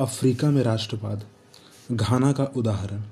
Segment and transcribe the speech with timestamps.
[0.00, 1.24] Africa में राष्ट्रवाद,
[1.92, 3.02] घाना का उदाहरण,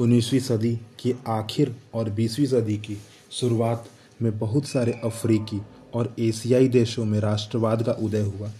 [0.00, 2.96] उन्नीसवीं सदी के आखिर और बीसवीं सदी की
[3.32, 3.88] शुरुआत
[4.22, 5.62] में बहुत सारे अफ्रीकी
[5.94, 8.50] और एशियाई देशों में राष्ट्रवाद का उदय हुआ।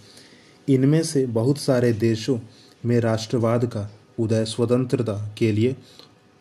[0.69, 2.39] इनमें से बहुत सारे देशों
[2.85, 3.89] में राष्ट्रवाद का
[4.19, 5.75] उदय स्वतंत्रता के लिए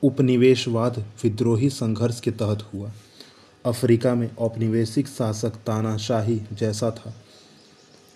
[0.02, 2.92] उपनिवेशवाद विद्रोही संघर्ष के तहत हुआ।
[3.64, 7.14] अफ्रीका में औपनिवेशिक शासक तानाशाही जैसा था।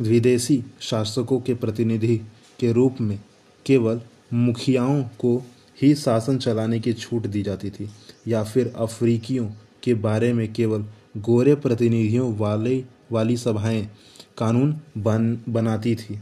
[0.01, 2.21] विदेशी शासकों के प्रतिनिधि
[2.59, 3.19] के रूप में
[3.67, 4.01] केवल
[4.33, 5.37] मुखियाओं को
[5.83, 7.91] ही शासन चलाने की छूट दी जाती थी
[8.29, 9.49] या फिर अफ्रीकियों
[9.83, 10.85] के बारे में केवल
[11.17, 13.91] गोरे प्रतिनिधियों वाले वाली सभाएँ
[14.39, 16.19] कानून बन बनाती थी।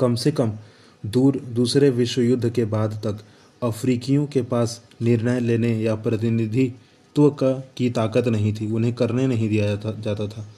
[0.00, 0.52] कम से कम
[1.06, 3.24] दूर दूसरे विश्व युद्ध के बाद तक
[3.62, 9.48] अफ्रीकियों के पास निर्णय लेने या प्रतिनिधित्व का की ताकत नहीं थी उन्हें करने नहीं
[9.48, 10.48] दिया जाता जाता था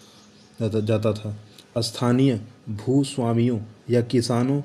[0.61, 1.37] जाता, जाता था।
[1.79, 3.61] स्थानीय भूस्वामियों
[3.91, 4.63] या किसानों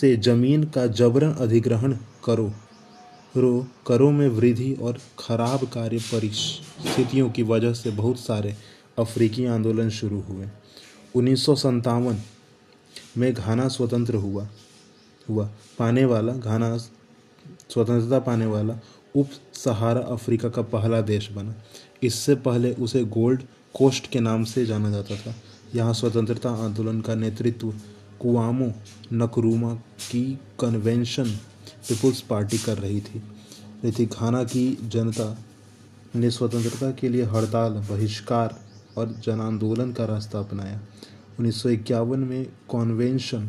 [0.00, 2.52] से ज़मीन का जबरन अधिग्रहण करो।
[3.36, 8.54] रो, करों में वृद्धि और खराब कार्य परिस्थितियों की वजह से बहुत सारे
[8.98, 10.46] अफ्रीकी आंदोलन शुरू हुए।
[11.14, 12.18] उन्नीस सौ सत्तावन
[13.16, 14.48] में घाना स्वतंत्र हुआ।
[15.30, 18.80] हुआ। पाने वाला, घाना स्वतंत्रता पाने वाला
[19.16, 21.54] उप सहारा अफ्रीका का पहला देश बना।
[22.02, 23.42] इससे पहले उसे गोल्ड
[23.74, 25.34] कोस्ट के नाम से जाना जाता था।
[25.76, 27.74] यहाँ स्वतंत्रता आंदोलन का नेतृत्व
[28.20, 28.72] कुआमो
[29.12, 31.24] नकरूमा की कन्वेंशन
[31.88, 33.22] पीपुल्स पार्टी कर रही थी।
[33.84, 35.38] लेकिन घाना की जनता
[36.16, 38.60] ने स्वतंत्रता के लिए हड़ताल, बहिष्कार
[38.96, 40.80] और जन आंदोलन का रास्ता अपनाया।
[41.38, 43.46] उन्नीस सौ इक्यावन में कॉन्वेंशन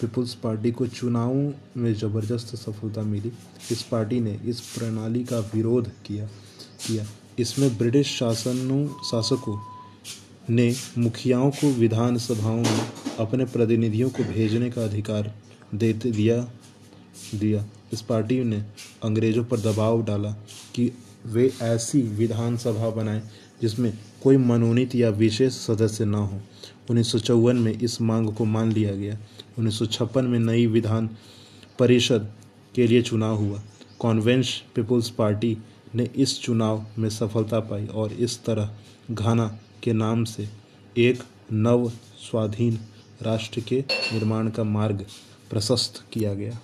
[0.00, 3.32] पीपुल्स पार्टी को चुनावों में ज़बरदस्त सफलता मिली।
[3.72, 6.26] इस पार्टी ने इस प्रणाली का विरोध किया
[6.86, 7.06] किया।
[7.38, 9.77] इसमें ब्रिटिश शासनों, शासकों
[10.50, 15.34] ने मुखियाओं को विधान सभाओं में अपने प्रतिनिधियों को भेजने का अधिकार
[15.74, 16.36] देते दिया
[17.34, 18.64] दिया। इस पार्टी ने
[19.04, 20.30] अंग्रेज़ों पर दबाव डाला
[20.74, 20.90] कि
[21.26, 23.22] वे ऐसी विधानसभा बनाएँ
[23.62, 23.92] जिसमें
[24.22, 26.40] कोई मनोनीत या विशेष सदस्य न हो।
[26.90, 29.18] उन्नीस सौ चौवन में इस मांग को मान लिया गया।
[29.58, 31.08] उन्नीस सौ छप्पन में नई विधान
[31.78, 32.32] परिषद
[32.74, 33.62] के लिए चुनाव हुआ।
[33.98, 35.56] कॉन्वेंश पीपुल्स पार्टी
[35.94, 38.70] ने इस चुनाव में सफलता पाई और इस तरह
[39.10, 40.48] घाना के नाम से
[40.96, 41.22] एक
[41.52, 41.88] नव
[42.30, 42.78] स्वाधीन
[43.22, 45.06] राष्ट्र के निर्माण का मार्ग
[45.50, 46.58] प्रशस्त किया गया।